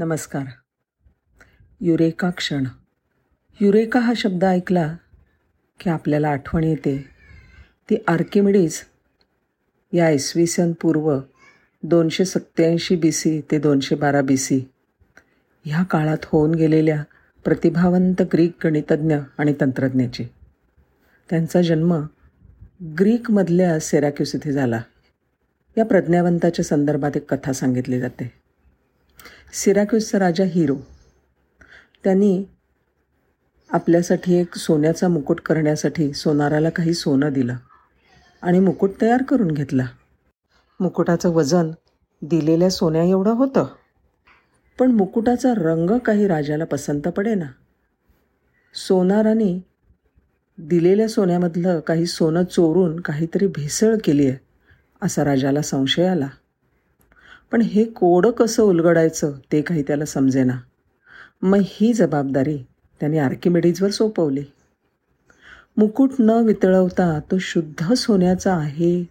[0.00, 0.44] नमस्कार.
[1.80, 2.64] युरेका क्षण.
[3.60, 4.96] युरेका हा शब्द ऐकला
[5.80, 7.04] की आपल्याला आठवण येते.
[7.90, 8.80] ती आर्किमिडीज
[9.92, 11.20] या इसवी सन पूर्व
[11.82, 14.60] दोनशे सत्त्याऐंशी बी सी ते दोनशे बारा बी सी
[15.64, 17.04] ह्या काळात होऊन गेलेल्या
[17.44, 20.24] प्रतिभावंत ग्रीक गणितज्ञ आणि तंत्रज्ञाची.
[21.30, 22.06] त्यांचा जन्म
[22.82, 24.82] ग्रीकमधल्या सेराक्युस इथे झाला.
[25.78, 28.47] या प्रज्ञावंताच्या संदर्भात एक कथा सांगितली जाते.
[29.52, 30.76] सिराक्युसचा राजा हिरो.
[32.04, 32.44] त्यांनी
[33.70, 37.56] आपल्यासाठी एक सोन्याचा मुकुट करण्यासाठी सोनाराला काही सोनं दिलं
[38.42, 39.86] आणि मुकुट तयार करून घेतला.
[40.80, 41.70] मुकुटाचं वजन
[42.22, 43.66] दिलेल्या सोन्या एवढं होतं.
[44.78, 47.46] पण मुकुटाचा रंग काही राजाला पसंत पडेना.
[48.74, 49.66] सोनाराने
[50.58, 54.38] दिलेल्या सोन्यामधलं काही सोनं चोरून काहीतरी भेसळ केली आहे
[55.02, 56.28] असा राजाला संशय आला.
[57.52, 60.58] पण हे कोडं कसं उलगडायचं ते काही त्याला समजेना.
[61.42, 62.58] मग ही जबाबदारी
[63.00, 64.44] त्याने आर्किमेडीजवर सोपवली.
[65.76, 69.04] मुकुट न वितळवता तो शुद्ध सोन्याचा आहे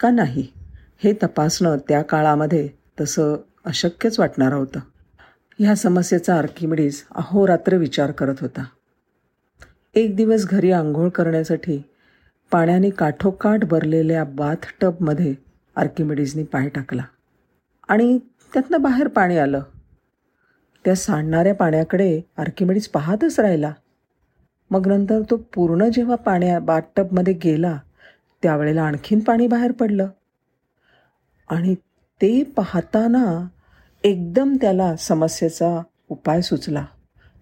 [0.00, 0.48] का नाही
[1.04, 2.68] हे तपासणं त्या काळामध्ये
[3.00, 4.80] तसं अशक्यच वाटणारं होतं.
[5.58, 8.64] ह्या समस्येचा आर्किमिडीज अहोरात्र विचार करत होता.
[9.94, 11.82] एक दिवस घरी आंघोळ करण्यासाठी
[12.50, 15.34] पाण्याने काठोकाठ भरलेल्या बाथटबमध्ये
[15.76, 17.02] आर्किमिडीजनी पाय टाकला.
[17.88, 18.18] आणि
[18.54, 19.62] त्यातनं बाहेर पाणी आलं.
[20.84, 23.72] त्या सांडणाऱ्या पाण्याकडे आर्किमिडीज पाहतच राहिला.
[24.70, 27.78] मग नंतर तो पूर्ण जेव्हा पाण्या बाथटबमध्ये गेला
[28.42, 30.08] त्यावेळेला आणखीन पाणी बाहेर पडलं.
[31.50, 31.74] आणि
[32.22, 33.48] ते पाहताना
[34.04, 36.84] एकदम त्याला समस्येचा उपाय सुचला.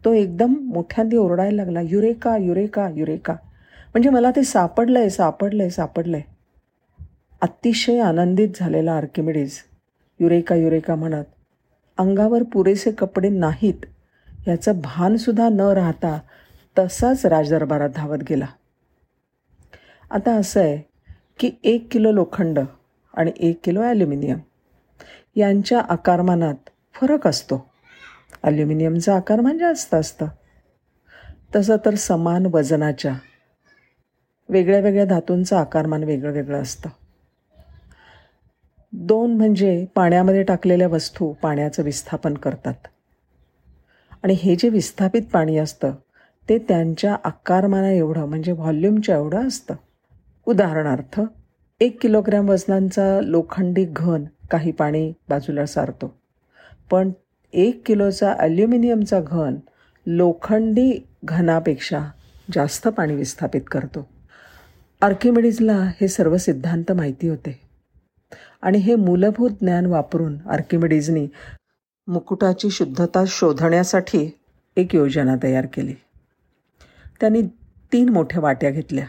[0.04, 3.32] तो एकदम मोठ्यांदी ओरडायला लागला युरेका युरेका युरेका.
[3.94, 6.32] म्हणजे मला ते सापडलं आहे सापडलं आहे सापडलं आहे
[7.42, 9.52] अतिशय आनंदित झालेला आर्किमिडीज.
[10.20, 11.24] युरेका युरेका म्हणत
[11.98, 13.86] अंगावर पुरेसे कपडे नाहीत.
[14.46, 16.18] याचं भानसुद्धा न राहता
[16.78, 18.46] तसाच राजदरबारात धावत गेला.
[20.10, 20.78] आता असं आहे
[21.38, 22.58] की एक किलो लोखंड
[23.14, 24.38] आणि एक किलो ॲल्युमिनियम
[25.36, 27.70] यांच्या आकारमानात फरक असतो.
[28.42, 30.26] ॲल्युमिनियमचं आकारमान जास्त असतं.
[31.56, 33.14] तसं तर समान वजनाच्या
[34.48, 36.88] वेगळ्या वेगळ्या धातूंचं आकारमान वेगळं वेगळं असतं.
[38.92, 42.74] दोन म्हणजे पाण्यामध्ये टाकलेल्या वस्तू पाण्याचं विस्थापन करतात.
[44.22, 45.92] आणि हे जे विस्थापित पाणी असतं
[46.48, 49.74] ते त्यांच्या आकारमाना एवढं म्हणजे व्हॉल्यूमच्या एवढं असतं.
[50.46, 51.20] उदाहरणार्थ
[51.80, 56.14] एक किलोग्रॅम वजनांचा लोखंडी घन काही पाणी बाजूला सारतो.
[56.90, 57.10] पण
[57.52, 59.54] एक किलोचा ॲल्युमिनियमचा घन
[60.06, 62.00] लोखंडी घनापेक्षा
[62.52, 64.08] जास्त पाणी विस्थापित करतो.
[65.00, 67.69] आर्किमिडीजला हे सर्व सिद्धांत माहिती होते.
[68.62, 71.28] आणि हे मूलभूत ज्ञान वापरून आर्किमिडीजनी
[72.06, 74.38] मुकुटाची शुद्धता शोधण्यासाठी
[74.76, 75.94] एक योजना तयार केली.
[77.20, 77.43] त्यांनी
[77.93, 79.06] तीन मोठ्या वाट्या घेतल्या.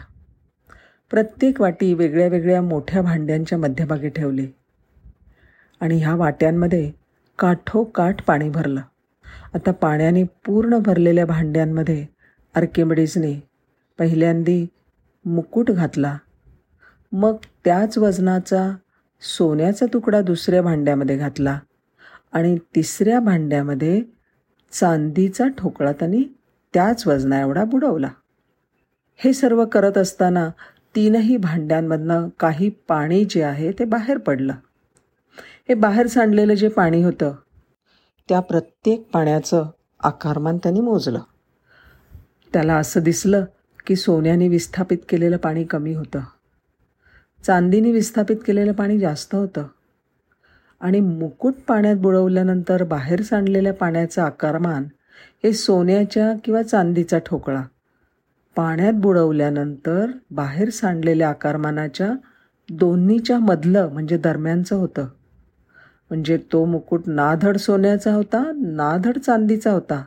[1.10, 4.46] प्रत्येक वाटी वेगळ्या वेगळ्या मोठ्या भांड्यांच्या मध्यभागी ठेवली.
[5.80, 6.92] आणि ह्या वाट्यांमध्ये
[7.38, 8.80] काठोकाठ पाणी भरलं.
[9.54, 12.06] आता पाण्याने पूर्ण भरलेल्या भांड्यांमध्ये
[12.54, 13.48] आर्किमिडीजने
[13.98, 14.66] पहिल्यांदी
[15.24, 16.18] मुकुट घातला.
[17.12, 18.76] मग त्याच वजनाचा
[19.22, 21.58] सोन्याचा तुकडा दुसऱ्या भांड्यामध्ये घातला
[22.32, 24.02] आणि तिसऱ्या भांड्यामध्ये
[24.72, 26.22] चांदीचा ठोकळा त्यांनी
[26.74, 28.08] त्याच वजना एवढा बुडवला.
[29.16, 30.48] हे सर्व करत असताना
[30.96, 34.52] तीनही भांड्यांमधनं काही पाणी जे आहे ते बाहेर पडलं.
[35.68, 37.34] हे बाहेर सांडलेलं जे पाणी होतं
[38.28, 39.66] त्या प्रत्येक पाण्याचं
[40.00, 41.20] आकारमान त्यांनी मोजलं.
[42.52, 43.44] त्याला असं दिसलं
[43.86, 46.20] की सोन्याने विस्थापित केलेलं पाणी कमी होतं.
[47.44, 49.66] चांदीने विस्थापित केलेलं पाणी जास्त होतं.
[50.80, 54.84] आणि मुकुट पाण्यात बुडवल्यानंतर बाहेर सांडलेल्या पाण्याचं आकारमान
[55.44, 57.62] हे सोन्याच्या किंवा चांदीचा ठोकळा.
[58.56, 62.12] पाण्यात बुडवल्यानंतर बाहेर सांडलेल्या आकारमानाच्या
[62.70, 65.06] दोन्हीच्या मधलं म्हणजे दरम्यानचं होतं.
[66.10, 70.04] म्हणजे तो मुकुट नाधड सोन्याचा होता नाधड चांदीचा होता.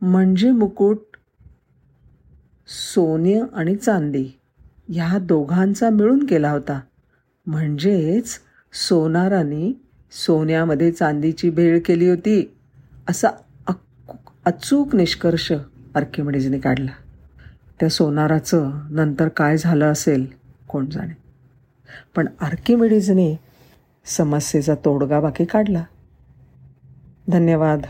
[0.00, 0.98] म्हणजे मुकुट
[2.68, 4.28] सोने आणि चांदी.
[4.92, 6.80] ह्या दोघांचा मिळून केला होता.
[7.46, 8.38] म्हणजेच
[8.88, 9.80] सोनाराने
[10.12, 12.54] सोन्यामध्ये चांदीची भेळ केली होती.
[13.10, 13.28] असा
[14.44, 15.52] अचूक निष्कर्ष
[15.94, 16.90] आर्किमिडीजने काढला.
[17.80, 20.26] त्या सोनाराचं नंतर काय झालं असेल
[20.68, 21.16] कोण जाणे.
[22.16, 23.40] पण आर्किमिडीजने
[24.04, 25.84] समस्येचा तोडगा बाकी काढला.
[27.28, 27.80] धन्यवाद.